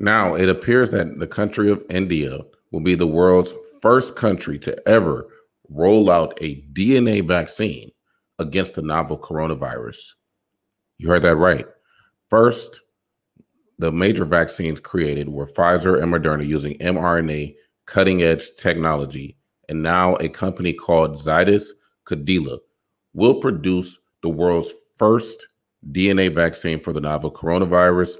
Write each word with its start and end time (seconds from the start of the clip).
Now, 0.00 0.34
it 0.34 0.48
appears 0.48 0.90
that 0.90 1.18
the 1.18 1.26
country 1.26 1.70
of 1.70 1.84
India 1.88 2.40
will 2.72 2.80
be 2.80 2.94
the 2.94 3.06
world's 3.06 3.54
first 3.80 4.16
country 4.16 4.58
to 4.58 4.88
ever 4.88 5.28
roll 5.68 6.10
out 6.10 6.36
a 6.40 6.62
DNA 6.72 7.26
vaccine 7.26 7.90
against 8.38 8.74
the 8.74 8.82
novel 8.82 9.18
coronavirus. 9.18 10.14
You 10.98 11.08
heard 11.08 11.22
that 11.22 11.36
right. 11.36 11.66
First, 12.28 12.80
the 13.78 13.92
major 13.92 14.24
vaccines 14.24 14.80
created 14.80 15.28
were 15.28 15.46
Pfizer 15.46 16.02
and 16.02 16.12
Moderna 16.12 16.46
using 16.46 16.78
mRNA 16.78 17.54
cutting 17.86 18.22
edge 18.22 18.54
technology. 18.56 19.36
And 19.68 19.82
now 19.82 20.16
a 20.16 20.28
company 20.28 20.72
called 20.72 21.16
Zydus 21.16 21.68
Cadila 22.06 22.58
will 23.14 23.40
produce 23.40 23.98
the 24.22 24.28
world's 24.28 24.72
first 24.96 25.48
DNA 25.90 26.34
vaccine 26.34 26.80
for 26.80 26.92
the 26.92 27.00
novel 27.00 27.30
coronavirus 27.30 28.16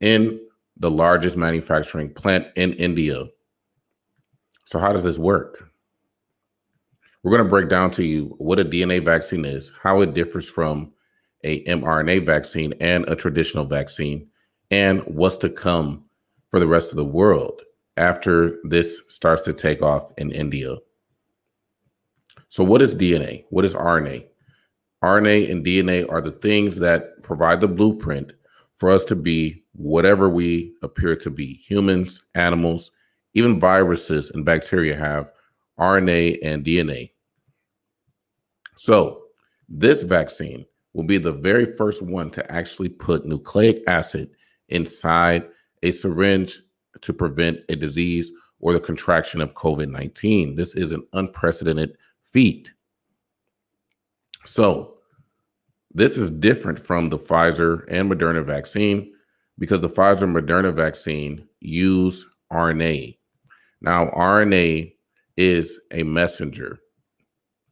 in 0.00 0.40
the 0.76 0.90
largest 0.90 1.36
manufacturing 1.36 2.12
plant 2.12 2.46
in 2.56 2.72
India. 2.74 3.24
So, 4.64 4.78
how 4.78 4.92
does 4.92 5.04
this 5.04 5.18
work? 5.18 5.70
We're 7.22 7.30
going 7.32 7.44
to 7.44 7.50
break 7.50 7.68
down 7.68 7.90
to 7.92 8.04
you 8.04 8.34
what 8.38 8.60
a 8.60 8.64
DNA 8.64 9.04
vaccine 9.04 9.44
is, 9.44 9.72
how 9.82 10.00
it 10.00 10.14
differs 10.14 10.48
from 10.48 10.92
a 11.44 11.64
mRNA 11.64 12.24
vaccine 12.24 12.72
and 12.80 13.08
a 13.08 13.16
traditional 13.16 13.64
vaccine, 13.64 14.28
and 14.70 15.00
what's 15.06 15.36
to 15.38 15.48
come 15.48 16.04
for 16.50 16.60
the 16.60 16.66
rest 16.66 16.90
of 16.90 16.96
the 16.96 17.04
world 17.04 17.62
after 17.96 18.58
this 18.64 19.02
starts 19.08 19.42
to 19.42 19.52
take 19.52 19.82
off 19.82 20.12
in 20.18 20.30
India. 20.30 20.76
So, 22.48 22.62
what 22.64 22.82
is 22.82 22.94
DNA? 22.94 23.44
What 23.50 23.64
is 23.64 23.74
RNA? 23.74 24.26
RNA 25.02 25.50
and 25.50 25.64
DNA 25.64 26.10
are 26.10 26.20
the 26.20 26.32
things 26.32 26.76
that 26.76 27.22
provide 27.22 27.60
the 27.60 27.68
blueprint 27.68 28.32
for 28.76 28.90
us 28.90 29.04
to 29.06 29.16
be 29.16 29.64
whatever 29.76 30.28
we 30.28 30.74
appear 30.82 31.16
to 31.16 31.30
be. 31.30 31.54
Humans, 31.54 32.24
animals, 32.34 32.90
even 33.34 33.60
viruses 33.60 34.30
and 34.30 34.44
bacteria 34.44 34.96
have 34.96 35.30
RNA 35.78 36.38
and 36.42 36.64
DNA. 36.64 37.10
So, 38.76 39.22
this 39.68 40.02
vaccine 40.02 40.64
will 40.92 41.04
be 41.04 41.18
the 41.18 41.32
very 41.32 41.76
first 41.76 42.00
one 42.00 42.30
to 42.30 42.52
actually 42.52 42.88
put 42.88 43.26
nucleic 43.26 43.82
acid 43.86 44.30
inside 44.68 45.46
a 45.82 45.90
syringe 45.90 46.62
to 47.02 47.12
prevent 47.12 47.60
a 47.68 47.76
disease 47.76 48.32
or 48.60 48.72
the 48.72 48.80
contraction 48.80 49.40
of 49.40 49.54
COVID 49.54 49.90
19. 49.90 50.54
This 50.54 50.74
is 50.74 50.92
an 50.92 51.06
unprecedented 51.12 51.96
feat. 52.32 52.72
So, 54.44 54.94
this 55.92 56.16
is 56.16 56.30
different 56.30 56.78
from 56.78 57.10
the 57.10 57.18
Pfizer 57.18 57.84
and 57.88 58.10
Moderna 58.10 58.44
vaccine 58.44 59.12
because 59.58 59.80
the 59.80 59.88
Pfizer 59.88 60.30
Moderna 60.30 60.74
vaccine 60.74 61.46
use 61.60 62.26
RNA. 62.52 63.16
Now, 63.80 64.06
RNA 64.06 64.94
is 65.36 65.78
a 65.92 66.02
messenger, 66.02 66.78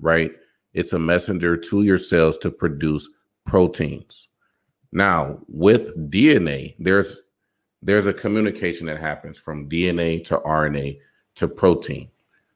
right? 0.00 0.32
It's 0.72 0.92
a 0.92 0.98
messenger 0.98 1.56
to 1.56 1.82
your 1.82 1.98
cells 1.98 2.38
to 2.38 2.50
produce 2.50 3.08
proteins. 3.44 4.28
Now, 4.92 5.40
with 5.48 5.96
DNA, 6.10 6.74
there's 6.78 7.20
there's 7.82 8.06
a 8.06 8.14
communication 8.14 8.86
that 8.86 8.98
happens 8.98 9.38
from 9.38 9.68
DNA 9.68 10.24
to 10.24 10.38
RNA 10.38 10.98
to 11.34 11.46
protein. 11.46 12.08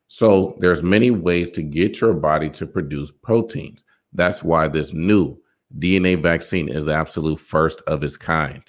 So 0.08 0.56
there's 0.58 0.82
many 0.82 1.10
ways 1.10 1.50
to 1.50 1.62
get 1.62 2.00
your 2.00 2.14
body 2.14 2.48
to 2.50 2.66
produce 2.66 3.12
proteins. 3.22 3.84
That's 4.14 4.42
why 4.42 4.68
this 4.68 4.94
new 4.94 5.36
DNA 5.78 6.20
vaccine 6.22 6.68
is 6.68 6.86
the 6.86 6.94
absolute 6.94 7.38
first 7.38 7.82
of 7.82 8.02
its 8.02 8.16
kind. 8.16 8.62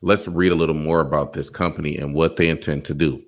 Let's 0.00 0.28
read 0.28 0.52
a 0.52 0.56
little 0.56 0.76
more 0.76 1.00
about 1.00 1.32
this 1.32 1.50
company 1.50 1.96
and 1.96 2.14
what 2.14 2.36
they 2.36 2.48
intend 2.48 2.84
to 2.84 2.94
do. 2.94 3.20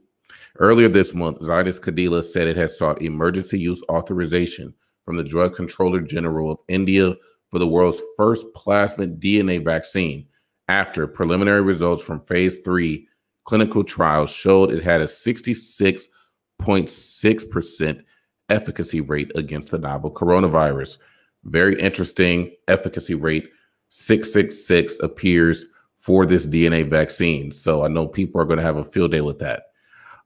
Earlier 0.59 0.89
this 0.89 1.13
month, 1.15 1.41
Zydus 1.41 1.81
Cadila 1.81 2.23
said 2.23 2.47
it 2.47 2.57
has 2.57 2.79
sought 2.79 3.03
emergency 3.03 3.59
use 3.59 3.83
authorization 3.91 4.73
from 5.05 5.17
the 5.17 5.25
Drug 5.25 5.53
Controller 5.55 6.01
General 6.01 6.53
of 6.53 6.61
India 6.69 7.17
for 7.51 7.59
the 7.59 7.67
world's 7.67 8.01
first 8.17 8.47
plasmid 8.55 9.19
DNA 9.19 9.65
vaccine 9.65 10.29
after 10.69 11.09
preliminary 11.09 11.63
results 11.63 12.03
from 12.03 12.21
phase 12.21 12.59
three 12.65 13.09
clinical 13.45 13.83
trials 13.83 14.31
showed 14.31 14.71
it 14.71 14.85
had 14.85 15.01
a 15.01 15.05
66.6% 15.05 18.03
efficacy 18.49 19.01
rate 19.01 19.33
against 19.35 19.71
the 19.71 19.79
novel 19.79 20.13
coronavirus. 20.13 20.99
Very 21.45 21.81
interesting 21.81 22.55
efficacy 22.69 23.17
rate. 23.17 23.49
666 23.89 25.01
appears 25.01 25.65
for 26.01 26.25
this 26.25 26.47
DNA 26.47 26.89
vaccine. 26.89 27.53
So 27.53 27.85
I 27.85 27.89
know 27.89 28.09
people 28.09 28.41
are 28.41 28.47
going 28.47 28.57
to 28.57 28.65
have 28.65 28.79
a 28.79 28.85
field 28.85 29.13
day 29.13 29.21
with 29.21 29.39
that. 29.41 29.65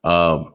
Um, 0.04 0.54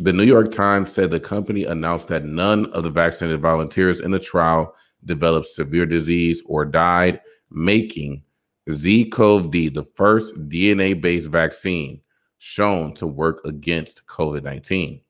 the 0.00 0.14
New 0.14 0.24
York 0.24 0.50
Times 0.50 0.90
said 0.90 1.10
the 1.10 1.20
company 1.20 1.64
announced 1.64 2.08
that 2.08 2.24
none 2.24 2.66
of 2.72 2.84
the 2.84 2.90
vaccinated 2.90 3.42
volunteers 3.42 4.00
in 4.00 4.10
the 4.10 4.18
trial 4.18 4.74
developed 5.04 5.48
severe 5.48 5.84
disease 5.84 6.42
or 6.46 6.64
died, 6.64 7.20
making 7.50 8.22
ZyCoV-D 8.70 9.68
the 9.68 9.84
first 9.84 10.34
DNA-based 10.48 11.28
vaccine 11.28 12.00
shown 12.38 12.94
to 12.94 13.06
work 13.06 13.42
against 13.44 14.06
COVID-19. 14.06 15.02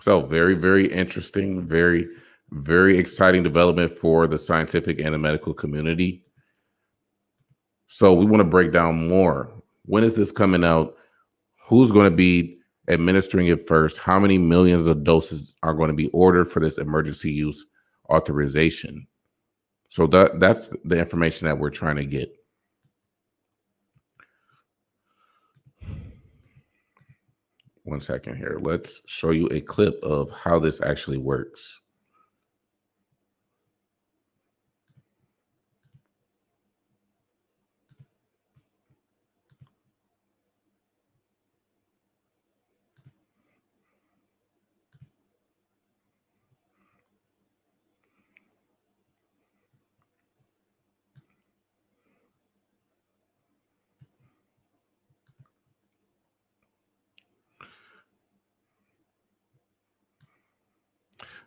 So 0.00 0.20
very, 0.20 0.54
very 0.54 0.86
interesting, 0.86 1.66
very, 1.66 2.06
very 2.52 2.98
exciting 2.98 3.42
development 3.42 3.90
for 3.90 4.26
the 4.26 4.38
scientific 4.38 5.00
and 5.00 5.14
the 5.14 5.18
medical 5.18 5.54
community. 5.54 6.22
So 7.86 8.12
we 8.12 8.24
want 8.24 8.40
to 8.40 8.44
break 8.44 8.72
down 8.72 9.08
more. 9.08 9.52
When 9.84 10.04
is 10.04 10.14
this 10.14 10.30
coming 10.30 10.64
out? 10.64 10.94
Who's 11.64 11.92
going 11.92 12.10
to 12.10 12.16
be 12.16 12.58
administering 12.88 13.46
it 13.46 13.66
first, 13.66 13.96
how 13.96 14.18
many 14.18 14.38
millions 14.38 14.86
of 14.86 15.04
doses 15.04 15.54
are 15.62 15.74
going 15.74 15.88
to 15.88 15.94
be 15.94 16.08
ordered 16.08 16.46
for 16.46 16.60
this 16.60 16.78
emergency 16.78 17.30
use 17.30 17.64
authorization. 18.10 19.06
So 19.88 20.06
that 20.08 20.40
that's 20.40 20.70
the 20.84 20.98
information 20.98 21.46
that 21.46 21.58
we're 21.58 21.70
trying 21.70 21.96
to 21.96 22.06
get. 22.06 22.34
One 27.84 28.00
second 28.00 28.36
here. 28.36 28.58
Let's 28.60 29.02
show 29.06 29.30
you 29.30 29.48
a 29.48 29.60
clip 29.60 30.02
of 30.02 30.30
how 30.30 30.58
this 30.58 30.80
actually 30.80 31.18
works. 31.18 31.80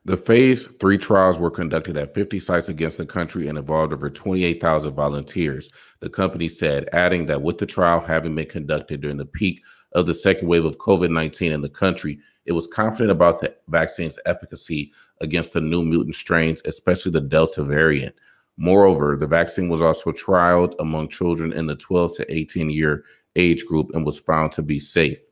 The 0.08 0.18
phase 0.18 0.68
three 0.68 1.00
trials 1.00 1.40
were 1.40 1.50
conducted 1.50 1.98
at 1.98 2.14
50 2.14 2.40
sites 2.40 2.70
against 2.70 3.00
the 3.00 3.08
country 3.08 3.48
and 3.48 3.58
involved 3.58 3.92
over 3.92 4.08
28,000 4.08 4.94
volunteers, 4.94 5.72
the 6.00 6.12
company 6.12 6.48
said, 6.48 6.88
adding 6.94 7.26
that 7.26 7.42
with 7.42 7.58
the 7.58 7.66
trial 7.66 8.00
having 8.00 8.36
been 8.36 8.46
conducted 8.46 9.02
during 9.02 9.18
the 9.18 9.26
peak 9.26 9.64
of 9.94 10.06
the 10.06 10.14
second 10.14 10.48
wave 10.48 10.64
of 10.64 10.78
COVID 10.78 11.10
19 11.10 11.52
in 11.52 11.62
the 11.62 11.70
country, 11.70 12.20
it 12.46 12.52
was 12.52 12.68
confident 12.68 13.10
about 13.10 13.42
the 13.42 13.56
vaccine's 13.68 14.20
efficacy 14.28 14.94
against 15.22 15.54
the 15.54 15.62
new 15.62 15.84
mutant 15.84 16.14
strains, 16.14 16.62
especially 16.66 17.12
the 17.12 17.22
Delta 17.22 17.64
variant. 17.64 18.14
Moreover, 18.58 19.18
the 19.18 19.26
vaccine 19.26 19.70
was 19.70 19.82
also 19.82 20.12
trialed 20.12 20.76
among 20.78 21.10
children 21.10 21.52
in 21.52 21.66
the 21.66 21.76
12 21.76 22.18
to 22.18 22.32
18 22.32 22.70
year 22.70 23.06
age 23.36 23.66
group 23.66 23.90
and 23.96 24.06
was 24.06 24.20
found 24.20 24.52
to 24.52 24.62
be 24.62 24.80
safe. 24.80 25.25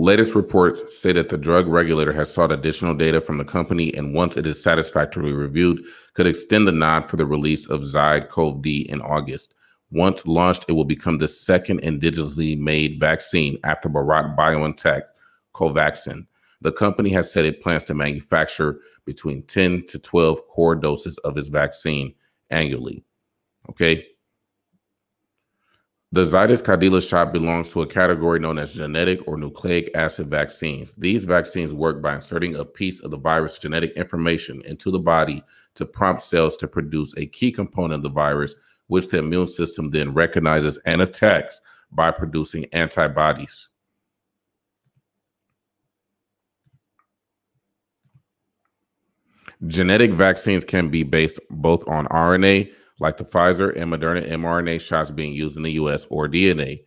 Latest 0.00 0.36
reports 0.36 0.96
say 0.96 1.12
that 1.12 1.28
the 1.28 1.36
drug 1.36 1.66
regulator 1.66 2.12
has 2.12 2.32
sought 2.32 2.52
additional 2.52 2.94
data 2.94 3.20
from 3.20 3.36
the 3.36 3.44
company 3.44 3.92
and 3.96 4.14
once 4.14 4.36
it 4.36 4.46
is 4.46 4.62
satisfactorily 4.62 5.32
reviewed, 5.32 5.82
could 6.14 6.24
extend 6.24 6.68
the 6.68 6.72
nod 6.72 7.00
for 7.10 7.16
the 7.16 7.26
release 7.26 7.66
of 7.66 7.80
ZyCoV-D 7.80 8.82
in 8.88 9.00
August. 9.00 9.56
Once 9.90 10.24
launched, 10.24 10.66
it 10.68 10.74
will 10.74 10.84
become 10.84 11.18
the 11.18 11.26
second 11.26 11.82
indigenously 11.82 12.56
made 12.56 13.00
vaccine 13.00 13.58
after 13.64 13.88
Bharat 13.88 14.36
Biotech 14.36 15.02
Covaxin. 15.52 16.28
The 16.60 16.70
company 16.70 17.10
has 17.10 17.32
said 17.32 17.44
it 17.44 17.60
plans 17.60 17.84
to 17.86 17.94
manufacture 17.94 18.78
between 19.04 19.42
10 19.48 19.86
to 19.88 19.98
12 19.98 20.46
crore 20.46 20.76
doses 20.76 21.18
of 21.18 21.36
its 21.36 21.48
vaccine 21.48 22.14
annually. 22.50 23.02
Okay. 23.68 24.06
The 26.10 26.22
Zydus 26.22 26.62
Cadila 26.62 27.06
shot 27.06 27.34
belongs 27.34 27.68
to 27.68 27.82
a 27.82 27.86
category 27.86 28.40
known 28.40 28.58
as 28.58 28.72
genetic 28.72 29.20
or 29.28 29.36
nucleic 29.36 29.90
acid 29.94 30.30
vaccines. 30.30 30.94
These 30.94 31.26
vaccines 31.26 31.74
work 31.74 32.00
by 32.00 32.14
inserting 32.14 32.56
a 32.56 32.64
piece 32.64 33.00
of 33.00 33.10
the 33.10 33.18
virus 33.18 33.58
genetic 33.58 33.92
information 33.92 34.62
into 34.64 34.90
the 34.90 34.98
body 34.98 35.44
to 35.74 35.84
prompt 35.84 36.22
cells 36.22 36.56
to 36.56 36.66
produce 36.66 37.12
a 37.18 37.26
key 37.26 37.52
component 37.52 37.98
of 37.98 38.02
the 38.04 38.08
virus, 38.08 38.54
which 38.86 39.08
the 39.08 39.18
immune 39.18 39.46
system 39.46 39.90
then 39.90 40.14
recognizes 40.14 40.78
and 40.86 41.02
attacks 41.02 41.60
by 41.92 42.10
producing 42.10 42.64
antibodies. 42.72 43.68
Genetic 49.66 50.12
vaccines 50.12 50.64
can 50.64 50.88
be 50.88 51.02
based 51.02 51.38
both 51.50 51.86
on 51.86 52.06
RNA, 52.06 52.70
like 53.00 53.16
the 53.16 53.24
Pfizer 53.24 53.74
and 53.76 53.92
Moderna 53.92 54.28
mRNA 54.28 54.80
shots 54.80 55.10
being 55.10 55.32
used 55.32 55.56
in 55.56 55.62
the 55.62 55.72
US, 55.72 56.06
or 56.10 56.28
DNA. 56.28 56.80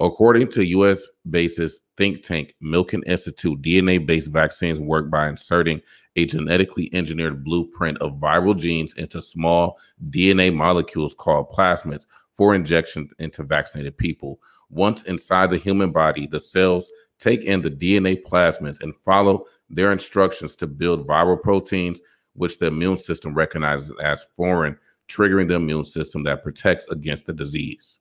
According 0.00 0.48
to 0.52 0.64
US 0.64 1.06
basis 1.28 1.80
think 1.96 2.22
tank 2.22 2.54
Milken 2.62 3.02
Institute, 3.06 3.60
DNA 3.60 4.04
based 4.04 4.30
vaccines 4.30 4.80
work 4.80 5.10
by 5.10 5.28
inserting 5.28 5.82
a 6.16 6.24
genetically 6.24 6.92
engineered 6.94 7.44
blueprint 7.44 7.98
of 7.98 8.14
viral 8.14 8.58
genes 8.58 8.94
into 8.94 9.20
small 9.20 9.78
DNA 10.08 10.52
molecules 10.54 11.14
called 11.14 11.50
plasmids 11.50 12.06
for 12.32 12.54
injection 12.54 13.08
into 13.18 13.42
vaccinated 13.42 13.96
people. 13.96 14.40
Once 14.70 15.02
inside 15.02 15.50
the 15.50 15.58
human 15.58 15.92
body, 15.92 16.26
the 16.26 16.40
cells 16.40 16.90
take 17.18 17.42
in 17.44 17.60
the 17.60 17.70
DNA 17.70 18.22
plasmids 18.22 18.80
and 18.80 18.96
follow 18.96 19.44
their 19.68 19.92
instructions 19.92 20.56
to 20.56 20.66
build 20.66 21.06
viral 21.06 21.40
proteins, 21.40 22.00
which 22.32 22.58
the 22.58 22.66
immune 22.66 22.96
system 22.96 23.34
recognizes 23.34 23.92
as 24.02 24.24
foreign, 24.34 24.76
triggering 25.10 25.48
the 25.48 25.54
immune 25.54 25.84
system 25.84 26.22
that 26.22 26.42
protects 26.42 26.88
against 26.88 27.26
the 27.26 27.32
disease. 27.32 27.98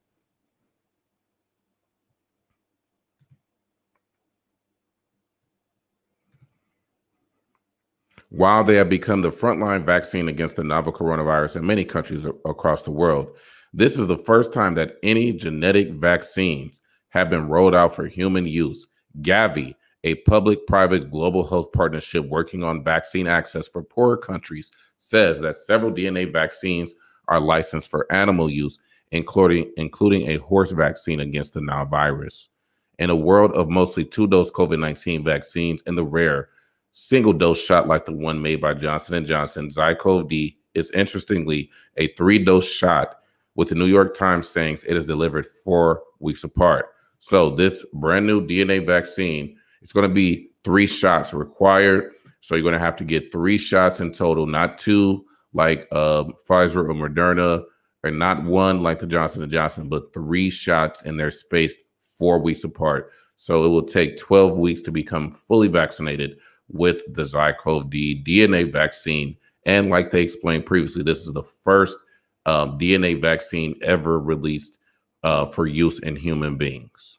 While 8.30 8.64
they 8.64 8.76
have 8.76 8.90
become 8.90 9.22
the 9.22 9.32
frontline 9.32 9.86
vaccine 9.86 10.30
against 10.30 10.56
the 10.56 10.64
novel 10.64 10.94
coronavirus 10.94 11.56
in 11.56 11.66
many 11.66 11.84
countries 11.84 12.28
across 12.46 12.84
the 12.84 12.92
world, 12.92 13.28
this 13.74 13.98
is 13.98 14.06
the 14.08 14.18
first 14.18 14.54
time 14.54 14.76
that 14.76 14.98
any 15.02 15.34
genetic 15.34 15.92
vaccines 15.94 16.80
have 17.10 17.32
been 17.32 17.48
rolled 17.50 17.74
out 17.74 17.96
for 17.96 18.06
human 18.06 18.46
use. 18.46 18.88
Gavi, 19.22 19.74
a 20.04 20.16
public 20.16 20.66
private 20.68 21.12
global 21.12 21.48
health 21.48 21.72
partnership 21.74 22.26
working 22.28 22.64
on 22.64 22.84
vaccine 22.84 23.28
access 23.28 23.68
for 23.68 23.84
poorer 23.84 24.18
countries, 24.18 24.72
says 24.98 25.40
that 25.40 25.56
several 25.56 25.92
DNA 25.92 26.32
vaccines 26.32 26.96
are 27.28 27.40
licensed 27.40 27.90
for 27.90 28.12
animal 28.12 28.50
use, 28.50 28.80
including, 29.12 29.72
including 29.78 30.30
a 30.30 30.38
horse 30.38 30.72
vaccine 30.72 31.20
against 31.20 31.54
the 31.54 31.62
Nile 31.62 31.86
virus. 31.86 32.50
In 32.98 33.10
a 33.10 33.16
world 33.16 33.52
of 33.54 33.70
mostly 33.70 34.04
two 34.04 34.28
dose 34.28 34.52
COVID 34.52 34.80
19 34.80 35.24
vaccines 35.24 35.82
and 35.86 35.98
the 35.98 36.04
rare 36.04 36.50
single 36.92 37.34
dose 37.34 37.62
shot 37.64 37.88
like 37.88 38.06
the 38.06 38.14
one 38.14 38.42
made 38.42 38.60
by 38.60 38.74
Johnson 38.74 39.26
& 39.26 39.26
Johnson, 39.26 39.70
ZyCoV-D 39.70 40.58
is 40.74 40.92
interestingly 40.92 41.70
a 41.98 42.08
three 42.14 42.40
dose 42.40 42.70
shot 42.70 43.20
with 43.56 43.70
the 43.70 43.76
New 43.76 43.86
York 43.86 44.16
Times 44.16 44.48
saying 44.48 44.78
it 44.88 44.98
is 44.98 45.06
delivered 45.06 45.46
four 45.46 46.04
weeks 46.20 46.44
apart. 46.44 46.88
So 47.20 47.50
this 47.56 47.86
brand 47.94 48.26
new 48.26 48.46
DNA 48.46 48.86
vaccine, 48.86 49.58
it's 49.82 49.94
going 49.94 50.08
to 50.08 50.14
be 50.14 50.50
three 50.64 50.88
shots 50.88 51.34
required. 51.34 52.12
So 52.42 52.56
you're 52.56 52.64
going 52.64 52.74
to 52.74 52.80
have 52.80 52.98
to 52.98 53.04
get 53.04 53.32
three 53.32 53.58
shots 53.58 54.00
in 54.00 54.12
total, 54.12 54.46
not 54.46 54.78
two 54.78 55.26
like 55.54 55.88
uh, 55.92 56.26
Pfizer 56.48 56.88
or 56.88 56.94
Moderna, 56.94 57.64
or 58.04 58.12
not 58.12 58.44
one 58.44 58.82
like 58.82 59.00
the 59.00 59.08
Johnson 59.08 59.48
& 59.50 59.52
Johnson, 59.52 59.90
but 59.90 60.14
three 60.14 60.50
shots 60.50 61.02
and 61.02 61.20
they're 61.20 61.32
spaced 61.32 61.80
four 62.18 62.40
weeks 62.40 62.64
apart. 62.64 63.12
So 63.36 63.66
it 63.66 63.70
will 63.70 63.84
take 63.84 64.18
12 64.18 64.58
weeks 64.58 64.82
to 64.84 64.92
become 64.92 65.34
fully 65.34 65.68
vaccinated 65.68 66.38
with 66.70 67.02
the 67.14 67.24
ZyCoV-D 67.24 68.24
DNA 68.26 68.72
vaccine. 68.72 69.36
And 69.66 69.90
like 69.90 70.12
they 70.12 70.22
explained 70.22 70.66
previously, 70.66 71.04
this 71.04 71.26
is 71.26 71.34
the 71.34 71.44
first 71.44 71.98
um, 72.46 72.78
DNA 72.78 73.20
vaccine 73.20 73.76
ever 73.82 74.20
released 74.20 74.80
uh, 75.24 75.46
for 75.46 75.68
use 75.68 76.00
in 76.00 76.16
human 76.16 76.58
beings. 76.58 77.19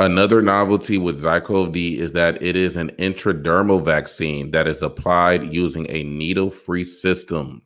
Another 0.00 0.40
novelty 0.40 0.96
with 0.96 1.22
ZyCoV-D 1.22 1.98
is 1.98 2.14
that 2.14 2.42
it 2.42 2.56
is 2.56 2.76
an 2.76 2.88
intradermal 2.92 3.84
vaccine 3.84 4.50
that 4.52 4.66
is 4.66 4.80
applied 4.80 5.52
using 5.52 5.86
a 5.90 6.04
needle-free 6.04 6.84
system. 6.84 7.60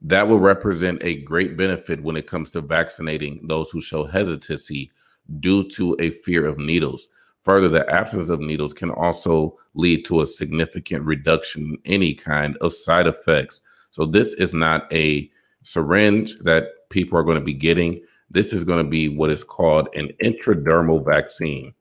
That 0.00 0.28
will 0.28 0.38
represent 0.38 1.02
a 1.02 1.16
great 1.22 1.56
benefit 1.56 2.04
when 2.04 2.16
it 2.16 2.28
comes 2.28 2.52
to 2.52 2.60
vaccinating 2.60 3.44
those 3.48 3.68
who 3.72 3.80
show 3.80 4.04
hesitancy 4.04 4.92
due 5.40 5.68
to 5.70 5.96
a 5.98 6.10
fear 6.10 6.46
of 6.46 6.58
needles. 6.58 7.08
Further, 7.42 7.68
the 7.68 7.90
absence 7.90 8.28
of 8.28 8.38
needles 8.38 8.72
can 8.72 8.92
also 8.92 9.58
lead 9.74 10.04
to 10.04 10.20
a 10.20 10.26
significant 10.26 11.04
reduction 11.04 11.64
in 11.84 11.92
any 11.94 12.14
kind 12.14 12.56
of 12.60 12.72
side 12.72 13.08
effects. 13.08 13.60
So, 13.90 14.06
this 14.06 14.34
is 14.34 14.54
not 14.54 14.86
a 14.92 15.28
syringe 15.64 16.38
that 16.42 16.68
people 16.90 17.18
are 17.18 17.24
going 17.24 17.40
to 17.40 17.44
be 17.44 17.54
getting. 17.54 18.02
This 18.32 18.52
is 18.52 18.64
going 18.64 18.84
to 18.84 18.90
be 18.90 19.08
what 19.08 19.30
is 19.30 19.44
called 19.44 19.88
an 19.94 20.10
intradermal 20.22 21.04
vaccine. 21.04 21.74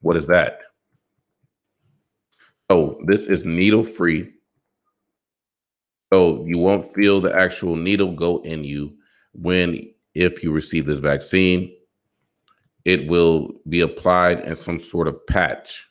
What 0.00 0.16
is 0.16 0.26
that? 0.26 0.60
So, 2.70 3.00
this 3.06 3.26
is 3.26 3.44
needle 3.44 3.82
free. 3.82 4.32
So, 6.12 6.44
you 6.46 6.58
won't 6.58 6.92
feel 6.94 7.20
the 7.20 7.34
actual 7.34 7.76
needle 7.76 8.12
go 8.12 8.42
in 8.42 8.64
you 8.64 8.96
when, 9.32 9.92
if 10.14 10.42
you 10.42 10.52
receive 10.52 10.86
this 10.86 10.98
vaccine 10.98 11.76
it 12.86 13.08
will 13.08 13.50
be 13.68 13.80
applied 13.80 14.46
in 14.46 14.54
some 14.54 14.78
sort 14.78 15.08
of 15.08 15.26
patch. 15.26 15.88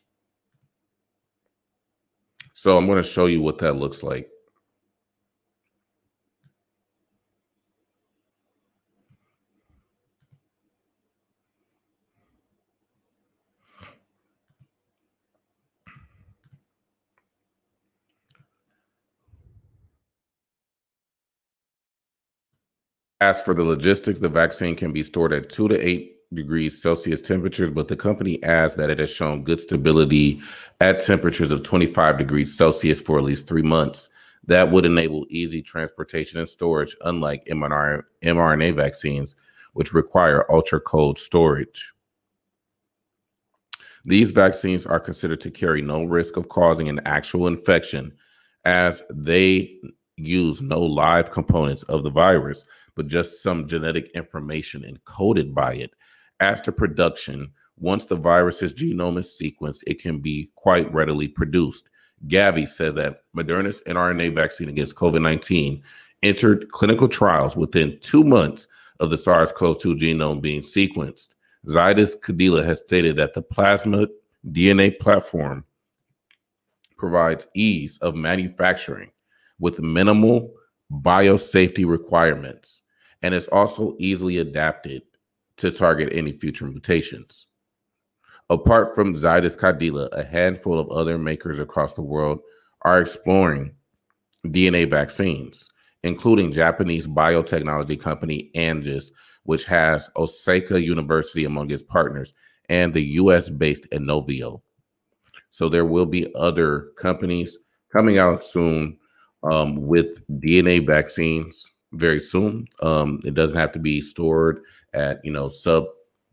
So 2.54 2.78
I'm 2.78 2.88
going 2.88 3.04
to 3.04 3.08
show 3.08 3.26
you 3.26 3.42
what 3.42 3.58
that 3.58 3.74
looks 3.74 4.02
like. 4.02 4.30
As 23.22 23.42
for 23.42 23.54
the 23.54 23.64
logistics, 23.64 24.20
the 24.20 24.30
vaccine 24.30 24.76
can 24.76 24.92
be 24.92 25.04
stored 25.04 25.32
at 25.32 25.50
two 25.50 25.68
to 25.70 25.80
eight 25.80 26.18
degrees 26.34 26.82
Celsius 26.82 27.22
temperatures, 27.22 27.72
but 27.72 27.88
the 27.88 27.96
company 27.96 28.44
adds 28.44 28.76
that 28.76 28.90
it 28.90 29.00
has 29.00 29.10
shown 29.10 29.44
good 29.44 29.60
stability 29.60 30.42
at 30.82 31.00
temperatures 31.00 31.52
of 31.52 31.64
25 31.64 32.18
degrees 32.18 32.58
Celsius 32.58 33.00
for 33.00 33.18
at 33.18 33.24
least 33.24 33.48
three 33.48 33.62
months. 33.62 34.10
That 34.48 34.72
would 34.72 34.86
enable 34.86 35.26
easy 35.30 35.62
transportation 35.62 36.40
and 36.40 36.50
storage, 36.50 36.96
unlike 37.06 37.46
mRNA 37.46 38.76
vaccines, 38.76 39.36
which 39.74 39.94
require 39.94 40.52
ultra 40.52 40.80
cold 40.82 41.18
storage. 41.18 41.94
These 44.04 44.32
vaccines 44.32 44.86
are 44.86 45.00
considered 45.00 45.42
to 45.42 45.52
carry 45.52 45.82
no 45.82 46.04
risk 46.04 46.38
of 46.38 46.50
causing 46.50 46.90
an 46.90 47.00
actual 47.06 47.48
infection, 47.48 48.14
as 48.66 49.02
they 49.10 49.80
use 50.18 50.62
no 50.62 50.82
live 50.82 51.32
components 51.32 51.84
of 51.84 52.04
the 52.04 52.12
virus, 52.12 52.66
but 52.96 53.08
just 53.08 53.44
some 53.44 53.68
genetic 53.68 54.10
information 54.16 54.84
encoded 54.84 55.54
by 55.54 55.74
it 55.74 55.92
as 56.40 56.62
to 56.62 56.72
production, 56.72 57.52
once 57.78 58.06
the 58.06 58.18
virus's 58.18 58.74
genome 58.74 59.18
is 59.18 59.40
sequenced, 59.42 59.84
it 59.88 60.02
can 60.02 60.20
be 60.20 60.50
quite 60.56 60.92
readily 60.94 61.28
produced. 61.28 61.90
Gavi 62.28 62.68
says 62.68 62.94
that 62.96 63.24
Moderna's 63.36 63.82
mRNA 63.86 64.34
vaccine 64.34 64.70
against 64.70 64.96
COVID 64.96 65.22
19 65.22 65.84
entered 66.24 66.72
clinical 66.72 67.08
trials 67.08 67.56
within 67.56 67.98
two 68.02 68.24
months 68.24 68.68
of 69.00 69.10
the 69.10 69.18
SARS 69.18 69.52
CoV 69.52 69.78
2 69.80 69.96
genome 69.96 70.42
being 70.42 70.62
sequenced. 70.62 71.36
Zydus 71.68 72.18
Cadila 72.20 72.64
has 72.64 72.80
stated 72.80 73.18
that 73.18 73.34
the 73.34 73.44
plasmid 73.44 74.08
DNA 74.52 74.98
platform 74.98 75.66
provides 76.98 77.48
ease 77.56 77.98
of 78.00 78.16
manufacturing 78.16 79.12
with 79.60 79.80
minimal 79.80 80.54
biosafety 80.92 81.86
requirements 81.88 82.82
and 83.22 83.34
is 83.34 83.48
also 83.48 83.96
easily 84.00 84.38
adapted 84.38 85.04
to 85.58 85.72
target 85.72 86.10
any 86.12 86.32
future 86.32 86.66
mutations. 86.66 87.48
Apart 88.50 88.94
from 88.94 89.16
Zydus 89.16 89.58
Cadila, 89.58 90.10
a 90.12 90.24
handful 90.24 90.80
of 90.80 90.90
other 90.90 91.18
makers 91.18 91.60
across 91.60 91.94
the 91.94 92.02
world 92.02 92.40
are 92.84 93.02
exploring 93.02 93.72
DNA 94.46 94.88
vaccines, 94.88 95.70
including 96.04 96.52
Japanese 96.52 97.08
biotechnology 97.08 98.00
company 98.00 98.52
AnGes, 98.56 99.12
which 99.44 99.66
has 99.66 100.10
Osaka 100.16 100.82
University 100.82 101.46
among 101.46 101.72
its 101.72 101.82
partners, 101.82 102.34
and 102.70 102.94
the 102.94 103.02
US 103.02 103.50
based 103.50 103.90
Inovio. 103.92 104.62
So 105.50 105.70
there 105.70 105.86
will 105.86 106.06
be 106.06 106.34
other 106.36 106.92
companies 106.98 107.58
coming 107.92 108.20
out 108.20 108.44
soon 108.44 108.98
um, 109.44 109.88
with 109.88 110.26
DNA 110.42 110.86
vaccines 110.86 111.72
very 111.96 112.20
soon. 112.20 112.68
Um, 112.82 113.20
it 113.24 113.34
doesn't 113.34 113.58
have 113.58 113.72
to 113.74 113.80
be 113.80 114.02
stored 114.02 114.62
at 114.94 115.24
you 115.24 115.32
know 115.32 115.48
sub 115.48 115.86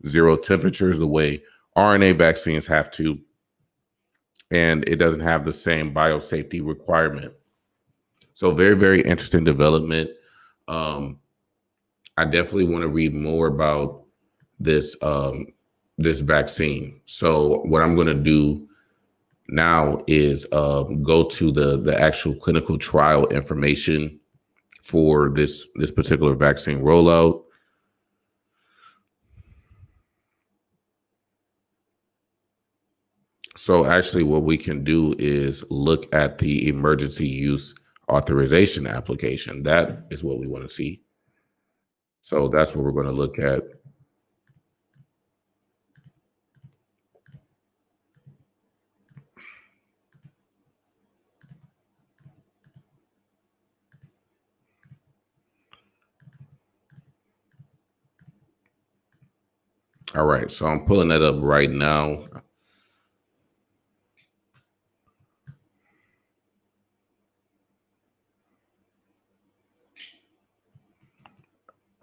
zero 0.07 0.35
temperatures 0.35 0.99
the 0.99 1.07
way 1.07 1.41
RNA 1.77 2.17
vaccines 2.17 2.65
have 2.67 2.91
to, 2.91 3.17
and 4.51 4.87
it 4.87 4.97
doesn't 4.97 5.21
have 5.21 5.45
the 5.45 5.53
same 5.53 5.93
biosafety 5.93 6.65
requirement. 6.65 7.33
So 8.33 8.51
very 8.51 8.75
very 8.75 9.01
interesting 9.01 9.43
development. 9.43 10.11
Um, 10.67 11.19
I 12.17 12.25
definitely 12.25 12.65
want 12.65 12.83
to 12.83 12.89
read 12.89 13.13
more 13.13 13.47
about 13.47 14.03
this 14.59 14.95
um, 15.01 15.47
this 15.97 16.19
vaccine. 16.19 16.99
So 17.05 17.61
what 17.65 17.81
I'm 17.81 17.95
going 17.95 18.07
to 18.07 18.13
do 18.13 18.67
now 19.49 20.01
is 20.07 20.45
uh, 20.51 20.83
go 20.83 21.25
to 21.25 21.51
the 21.51 21.79
the 21.79 21.99
actual 21.99 22.35
clinical 22.35 22.77
trial 22.77 23.27
information 23.27 24.19
for 24.83 25.29
this 25.29 25.67
this 25.75 25.91
particular 25.91 26.35
vaccine 26.35 26.81
rollout. 26.81 27.43
So 33.55 33.85
actually 33.85 34.23
what 34.23 34.43
we 34.43 34.57
can 34.57 34.83
do 34.83 35.15
is 35.17 35.63
look 35.69 36.13
at 36.13 36.37
the 36.37 36.67
emergency 36.67 37.27
use 37.27 37.73
authorization 38.09 38.85
application. 38.85 39.63
That 39.63 40.05
is 40.11 40.21
what 40.21 40.37
we 40.37 40.47
want 40.47 40.67
to 40.67 40.73
see. 40.73 41.01
So 42.19 42.49
that's 42.49 42.75
what 42.75 42.83
we're 42.83 42.91
going 42.91 43.05
to 43.05 43.13
look 43.13 43.39
at. 43.39 43.63
All 60.15 60.25
right, 60.25 60.51
so 60.51 60.67
I'm 60.67 60.85
pulling 60.85 61.09
that 61.09 61.21
up 61.23 61.37
right 61.39 61.71
now. 61.71 62.25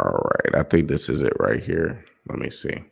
All 0.00 0.12
right, 0.12 0.55
I 0.57 0.62
think 0.64 0.88
this 0.88 1.09
is 1.09 1.23
it 1.23 1.35
right 1.40 1.62
here. 1.62 2.05
Let 2.29 2.38
me 2.38 2.50
see. 2.50 2.85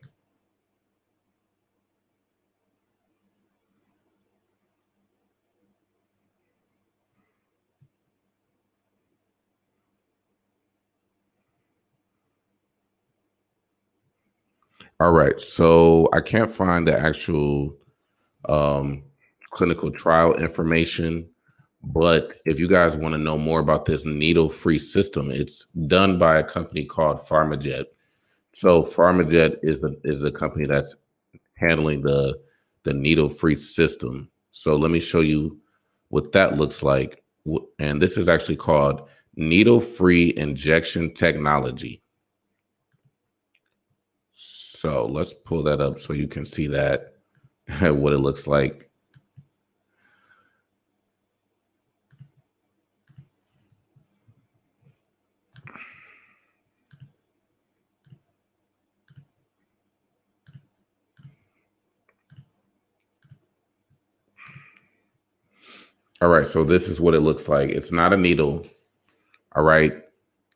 All 15.00 15.12
right, 15.12 15.40
so 15.40 16.08
I 16.12 16.20
can't 16.20 16.50
find 16.50 16.86
the 16.86 16.98
actual 16.98 17.76
um, 18.48 19.04
clinical 19.52 19.90
trial 19.90 20.34
information 20.34 21.28
but 21.82 22.34
if 22.44 22.58
you 22.58 22.68
guys 22.68 22.96
want 22.96 23.12
to 23.12 23.18
know 23.18 23.38
more 23.38 23.60
about 23.60 23.84
this 23.84 24.04
needle 24.04 24.48
free 24.48 24.78
system, 24.78 25.30
it's 25.30 25.66
done 25.86 26.18
by 26.18 26.38
a 26.38 26.44
company 26.44 26.84
called 26.84 27.18
PharmaJet. 27.18 27.84
So 28.52 28.82
PharmaJet 28.82 29.58
is 29.62 29.80
the 29.80 29.98
is 30.04 30.20
the 30.20 30.32
company 30.32 30.66
that's 30.66 30.96
handling 31.54 32.02
the 32.02 32.40
the 32.82 32.92
needle 32.92 33.28
free 33.28 33.54
system. 33.54 34.28
So 34.50 34.76
let 34.76 34.90
me 34.90 35.00
show 35.00 35.20
you 35.20 35.58
what 36.08 36.32
that 36.32 36.56
looks 36.56 36.82
like. 36.82 37.22
And 37.78 38.02
this 38.02 38.16
is 38.18 38.28
actually 38.28 38.56
called 38.56 39.08
needle 39.36 39.80
free 39.80 40.34
injection 40.36 41.14
technology. 41.14 42.02
So 44.80 45.06
let's 45.06 45.34
pull 45.34 45.64
that 45.64 45.80
up 45.80 45.98
so 45.98 46.12
you 46.12 46.28
can 46.28 46.44
see 46.44 46.68
that 46.68 47.14
what 47.80 48.12
it 48.12 48.18
looks 48.18 48.46
like. 48.46 48.88
All 66.22 66.28
right, 66.28 66.46
so 66.46 66.62
this 66.62 66.86
is 66.88 67.00
what 67.00 67.14
it 67.14 67.20
looks 67.20 67.48
like. 67.48 67.70
It's 67.70 67.90
not 67.90 68.12
a 68.12 68.16
needle. 68.16 68.64
All 69.56 69.64
right. 69.64 70.04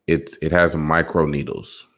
It's 0.06 0.36
it 0.42 0.52
has 0.52 0.76
micro 0.76 1.26
needles. 1.26 1.88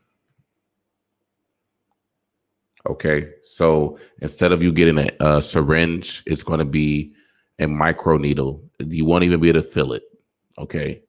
Okay. 2.89 3.31
So 3.43 3.99
instead 4.21 4.53
of 4.53 4.63
you 4.63 4.73
getting 4.73 4.99
a, 4.99 5.09
a 5.21 5.43
syringe, 5.43 6.23
it's 6.27 6.43
going 6.43 6.59
to 6.59 6.65
be 6.65 7.13
a 7.59 7.67
micro 7.67 8.17
needle. 8.19 8.63
You 8.79 9.05
won't 9.05 9.25
even 9.25 9.41
be 9.41 9.49
able 9.49 9.63
to 9.63 9.69
fill 9.69 9.93
it. 9.93 10.03
Okay. 10.59 11.03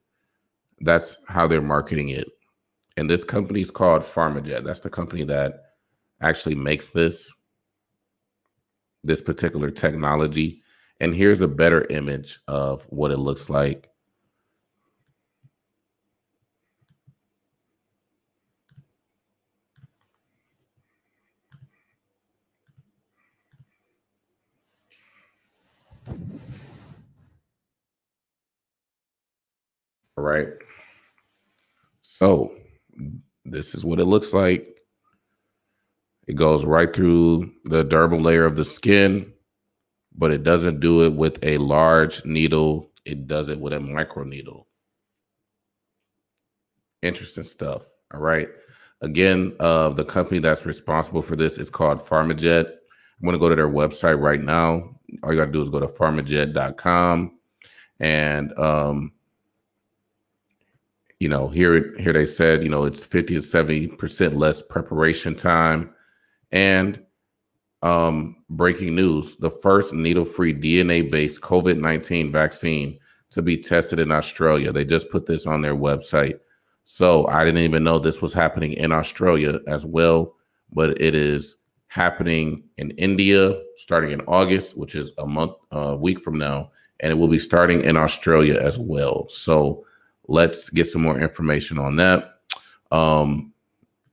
That's 0.82 1.18
how 1.28 1.48
they're 1.48 1.62
marketing 1.62 2.10
it. 2.10 2.28
And 2.98 3.10
this 3.10 3.24
company 3.24 3.62
is 3.62 3.72
called 3.72 4.04
PharmaJet. 4.04 4.64
That's 4.64 4.80
the 4.80 4.90
company 4.90 5.24
that 5.26 5.74
actually 6.22 6.56
makes 6.56 6.90
this 6.90 7.32
this 9.04 9.22
particular 9.22 9.70
technology. 9.70 10.62
And 11.00 11.14
here's 11.14 11.42
a 11.42 11.48
better 11.48 11.86
image 11.90 12.40
of 12.48 12.84
what 12.90 13.12
it 13.12 13.20
looks 13.20 13.50
like. 13.50 13.90
Right. 30.26 30.48
So 32.02 32.54
this 33.46 33.76
is 33.76 33.86
what 33.86 34.00
it 34.00 34.06
looks 34.06 34.34
like. 34.34 34.68
It 36.28 36.36
goes 36.36 36.66
right 36.66 36.94
through 36.94 37.52
the 37.66 37.86
dermal 37.86 38.24
layer 38.24 38.46
of 38.46 38.56
the 38.56 38.66
skin 38.66 39.32
but 40.18 40.32
it 40.32 40.44
doesn't 40.44 40.80
do 40.80 41.04
it 41.04 41.14
with 41.14 41.38
a 41.44 41.58
large 41.58 42.24
needle. 42.26 42.92
It 43.06 43.28
does 43.28 43.50
it 43.50 43.60
with 43.60 43.74
a 43.74 43.80
micro 43.80 44.24
needle. 44.24 44.68
Interesting 47.02 47.44
stuff. 47.44 47.84
All 48.14 48.20
right. 48.20 48.48
Again, 49.02 49.54
uh, 49.60 49.90
the 49.90 50.06
company 50.06 50.40
that's 50.40 50.66
responsible 50.66 51.22
for 51.22 51.36
this 51.36 51.58
is 51.58 51.70
called 51.70 52.00
PharmaJet. 52.00 52.66
I'm 52.66 53.24
going 53.24 53.34
to 53.34 53.40
go 53.40 53.50
to 53.50 53.56
their 53.56 53.70
website 53.70 54.20
right 54.20 54.42
now. 54.42 54.98
All 55.22 55.32
you 55.32 55.40
got 55.40 55.46
to 55.46 55.52
do 55.52 55.62
is 55.62 55.70
go 55.70 55.80
to 55.80 55.88
pharmajet.com. 55.88 57.38
And, 58.00 58.58
um, 58.58 59.12
you 61.20 61.30
know, 61.30 61.48
here, 61.48 61.94
here 61.98 62.14
they 62.14 62.26
said, 62.26 62.64
you 62.64 62.70
know, 62.70 62.86
it's 62.86 63.06
50 63.06 63.36
to 63.36 63.42
70% 63.42 64.36
less 64.36 64.62
preparation 64.62 65.36
time. 65.36 65.92
And 66.52 67.02
um, 67.82 68.38
breaking 68.50 68.96
news 68.96 69.36
the 69.38 69.50
first 69.50 69.94
needle 69.94 70.26
free 70.26 70.54
DNA 70.54 71.10
based 71.10 71.42
COVID 71.42 71.78
19 71.78 72.32
vaccine 72.32 73.00
to 73.32 73.42
be 73.42 73.58
tested 73.58 74.00
in 74.00 74.12
Australia. 74.12 74.72
They 74.72 74.86
just 74.86 75.12
put 75.12 75.26
this 75.26 75.46
on 75.46 75.62
their 75.62 75.76
website. 75.76 76.40
So 76.86 77.28
I 77.28 77.44
didn't 77.44 77.64
even 77.64 77.84
know 77.84 78.00
this 78.00 78.22
was 78.22 78.34
happening 78.34 78.74
in 78.74 78.92
Australia 78.92 79.60
as 79.68 79.86
well, 79.86 80.36
but 80.72 81.00
it 81.02 81.16
is 81.16 81.58
happening 81.88 82.64
in 82.78 82.92
India 82.92 83.60
starting 83.78 84.12
in 84.12 84.22
August, 84.22 84.78
which 84.78 84.96
is 84.96 85.12
a 85.18 85.26
month, 85.26 85.54
a 85.72 85.80
uh, 85.80 85.96
week 85.96 86.20
from 86.22 86.38
now, 86.38 86.72
and 87.02 87.12
it 87.12 87.16
will 87.16 87.28
be 87.28 87.40
starting 87.40 87.82
in 87.82 87.98
Australia 87.98 88.60
as 88.60 88.80
well. 88.80 89.28
So 89.30 89.86
let's 90.28 90.70
get 90.70 90.86
some 90.86 91.02
more 91.02 91.20
information 91.20 91.80
on 91.80 91.96
that. 91.98 92.40
Um, 92.92 93.54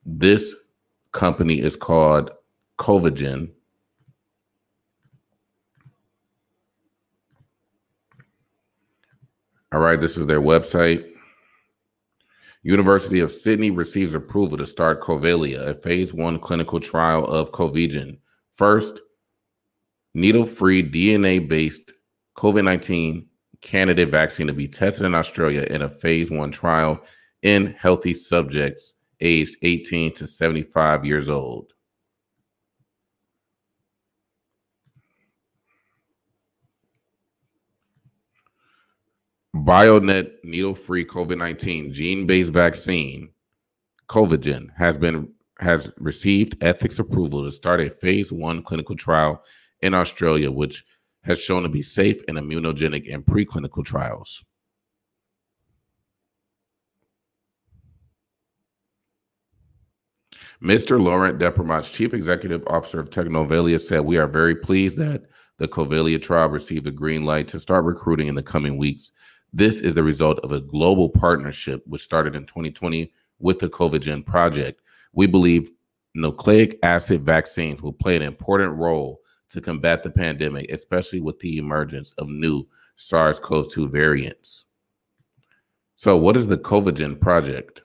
this 0.04 0.54
company 1.12 1.60
is 1.60 1.76
called 1.76 2.30
Covigen. 2.78 3.50
All 9.72 9.80
right, 9.80 10.00
this 10.00 10.18
is 10.18 10.26
their 10.26 10.40
website. 10.40 11.08
University 12.62 13.20
of 13.20 13.32
Sydney 13.32 13.70
receives 13.70 14.14
approval 14.14 14.58
to 14.58 14.66
start 14.66 15.00
Covalia, 15.00 15.68
a 15.68 15.74
phase 15.74 16.14
one 16.14 16.38
clinical 16.38 16.78
trial 16.78 17.24
of 17.24 17.50
Covigen. 17.52 18.18
First, 18.52 19.00
needle-free 20.14 20.90
DNA-based 20.90 21.92
COVID-19 22.36 23.26
candidate 23.62 24.10
vaccine 24.10 24.48
to 24.48 24.52
be 24.52 24.68
tested 24.68 25.06
in 25.06 25.14
Australia 25.14 25.62
in 25.70 25.82
a 25.82 25.88
phase 25.88 26.30
one 26.30 26.50
trial 26.50 27.00
in 27.42 27.74
healthy 27.78 28.12
subjects 28.12 28.94
aged 29.20 29.56
18 29.62 30.12
to 30.14 30.26
75 30.26 31.04
years 31.04 31.28
old. 31.28 31.72
BioNet 39.54 40.32
needle-free 40.42 41.04
COVID-19 41.04 41.92
gene-based 41.92 42.50
vaccine, 42.50 43.30
Covigen, 44.08 44.68
has 44.76 44.96
been 44.96 45.32
has 45.60 45.92
received 45.98 46.56
ethics 46.64 46.98
approval 46.98 47.44
to 47.44 47.52
start 47.52 47.80
a 47.80 47.88
phase 47.88 48.32
one 48.32 48.62
clinical 48.64 48.96
trial 48.96 49.44
in 49.80 49.94
Australia, 49.94 50.50
which 50.50 50.84
has 51.24 51.38
shown 51.38 51.62
to 51.62 51.68
be 51.68 51.82
safe 51.82 52.20
and 52.28 52.36
immunogenic 52.36 53.06
in 53.06 53.22
preclinical 53.22 53.84
trials. 53.84 54.44
Mr. 60.62 61.02
Laurent 61.02 61.40
Deprimont, 61.40 61.90
Chief 61.92 62.14
Executive 62.14 62.62
Officer 62.68 63.00
of 63.00 63.10
Technovalia, 63.10 63.80
said, 63.80 64.00
We 64.00 64.16
are 64.16 64.28
very 64.28 64.54
pleased 64.54 64.96
that 64.98 65.24
the 65.58 65.66
Covalia 65.66 66.22
trial 66.22 66.48
received 66.48 66.84
the 66.84 66.90
green 66.92 67.24
light 67.24 67.48
to 67.48 67.58
start 67.58 67.84
recruiting 67.84 68.28
in 68.28 68.36
the 68.36 68.42
coming 68.42 68.76
weeks. 68.76 69.10
This 69.52 69.80
is 69.80 69.94
the 69.94 70.04
result 70.04 70.38
of 70.44 70.52
a 70.52 70.60
global 70.60 71.08
partnership 71.08 71.82
which 71.86 72.02
started 72.02 72.36
in 72.36 72.46
2020 72.46 73.12
with 73.40 73.58
the 73.58 73.68
Covigen 73.68 74.24
project. 74.24 74.80
We 75.12 75.26
believe 75.26 75.70
nucleic 76.14 76.78
acid 76.82 77.24
vaccines 77.24 77.82
will 77.82 77.92
play 77.92 78.14
an 78.14 78.22
important 78.22 78.72
role 78.76 79.21
to 79.52 79.60
combat 79.60 80.02
the 80.02 80.10
pandemic, 80.10 80.70
especially 80.70 81.20
with 81.20 81.38
the 81.40 81.58
emergence 81.58 82.12
of 82.18 82.28
new 82.28 82.66
SARS 82.96 83.38
CoV 83.38 83.70
2 83.70 83.88
variants. 83.88 84.64
So, 85.96 86.16
what 86.16 86.36
is 86.36 86.48
the 86.48 86.56
Covigen 86.56 87.20
project? 87.20 87.82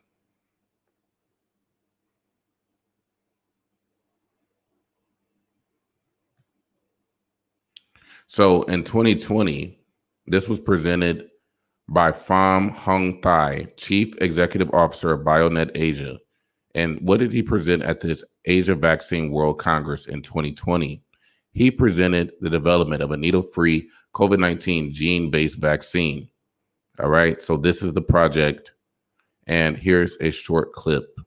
So, 8.27 8.63
in 8.63 8.83
2020, 8.83 9.79
this 10.25 10.49
was 10.49 10.59
presented 10.59 11.29
by 11.89 12.11
Pham 12.11 12.71
Hung 12.71 13.21
Thai, 13.21 13.67
Chief 13.77 14.13
Executive 14.19 14.73
Officer 14.73 15.11
of 15.13 15.21
BioNet 15.21 15.71
Asia. 15.75 16.17
And 16.75 16.99
what 17.01 17.19
did 17.19 17.31
he 17.31 17.41
present 17.41 17.83
at 17.83 18.01
this 18.01 18.23
Asia 18.45 18.75
Vaccine 18.75 19.31
World 19.31 19.59
Congress 19.59 20.07
in 20.07 20.21
2020? 20.21 21.01
He 21.57 21.71
presented 21.71 22.33
the 22.39 22.51
development 22.51 23.01
of 23.01 23.09
a 23.09 23.17
needle 23.17 23.41
free 23.41 23.89
COVID 24.13 24.37
19 24.37 24.93
gene 24.93 25.31
based 25.31 25.57
vaccine. 25.57 26.29
All 26.99 27.09
right. 27.09 27.41
So 27.41 27.57
this 27.57 27.81
is 27.81 27.93
the 27.93 28.01
project. 28.01 28.73
And 29.47 29.75
here's 29.75 30.17
a 30.21 30.29
short 30.29 30.73
clip. 30.73 31.17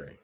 Okay. 0.00 0.16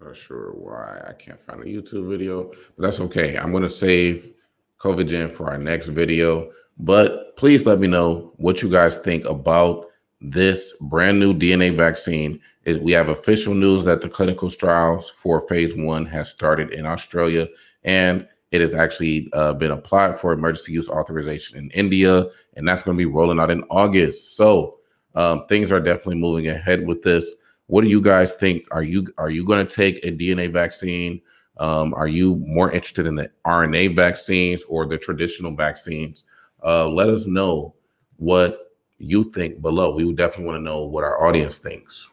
Not 0.00 0.16
sure 0.16 0.52
why 0.52 1.02
I 1.08 1.12
can't 1.14 1.40
find 1.40 1.62
a 1.62 1.64
YouTube 1.64 2.08
video, 2.08 2.50
but 2.76 2.82
that's 2.82 3.00
okay. 3.00 3.38
I'm 3.38 3.52
going 3.52 3.62
to 3.62 3.68
save 3.68 4.32
Covigen 4.78 5.30
for 5.30 5.50
our 5.50 5.58
next 5.58 5.88
video. 5.88 6.50
But 6.78 7.36
please 7.36 7.66
let 7.66 7.78
me 7.78 7.86
know 7.86 8.32
what 8.36 8.60
you 8.60 8.68
guys 8.68 8.98
think 8.98 9.24
about 9.24 9.86
this 10.20 10.74
brand 10.80 11.20
new 11.20 11.32
DNA 11.32 11.74
vaccine. 11.76 12.40
Is 12.64 12.78
we 12.78 12.92
have 12.92 13.08
official 13.10 13.54
news 13.54 13.84
that 13.84 14.00
the 14.00 14.08
clinical 14.08 14.50
trials 14.50 15.10
for 15.10 15.46
phase 15.48 15.74
one 15.74 16.06
has 16.06 16.30
started 16.30 16.72
in 16.72 16.86
Australia, 16.86 17.46
and 17.82 18.26
it 18.52 18.62
has 18.62 18.74
actually 18.74 19.28
uh, 19.34 19.52
been 19.52 19.70
applied 19.70 20.18
for 20.18 20.32
emergency 20.32 20.72
use 20.72 20.88
authorization 20.88 21.58
in 21.58 21.70
India, 21.72 22.26
and 22.54 22.66
that's 22.66 22.82
going 22.82 22.96
to 22.96 22.98
be 22.98 23.10
rolling 23.10 23.38
out 23.38 23.50
in 23.50 23.64
August. 23.64 24.36
So 24.36 24.78
um, 25.14 25.46
things 25.48 25.70
are 25.70 25.80
definitely 25.80 26.16
moving 26.16 26.48
ahead 26.48 26.86
with 26.86 27.02
this. 27.02 27.34
What 27.66 27.82
do 27.82 27.88
you 27.88 28.00
guys 28.00 28.34
think? 28.34 28.66
Are 28.70 28.82
you 28.82 29.06
are 29.18 29.30
you 29.30 29.44
going 29.44 29.66
to 29.66 29.74
take 29.74 30.04
a 30.04 30.12
DNA 30.12 30.52
vaccine? 30.52 31.20
Um, 31.58 31.94
are 31.94 32.08
you 32.08 32.36
more 32.36 32.70
interested 32.72 33.06
in 33.06 33.14
the 33.14 33.30
RNA 33.46 33.94
vaccines 33.94 34.62
or 34.64 34.86
the 34.86 34.98
traditional 34.98 35.54
vaccines? 35.54 36.24
Uh, 36.64 36.88
let 36.88 37.08
us 37.08 37.26
know 37.26 37.74
what 38.16 38.72
you 38.98 39.30
think 39.32 39.62
below. 39.62 39.94
We 39.94 40.04
would 40.04 40.16
definitely 40.16 40.46
want 40.46 40.56
to 40.58 40.62
know 40.62 40.84
what 40.84 41.04
our 41.04 41.26
audience 41.26 41.58
thinks. 41.58 42.10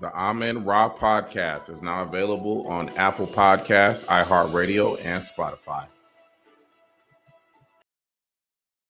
The 0.00 0.12
Amen 0.16 0.64
Raw 0.64 0.92
podcast 0.92 1.70
is 1.70 1.82
now 1.82 2.02
available 2.02 2.66
on 2.66 2.88
Apple 2.96 3.26
Podcasts, 3.26 4.06
iHeartRadio, 4.06 4.98
and 5.04 5.22
Spotify. 5.22 5.86